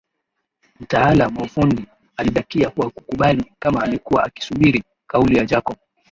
[0.79, 1.85] Mtaalam wa ufundi
[2.17, 5.77] alidakia kwa kukubali kama alikuwa akisubiri kauli ya Jacob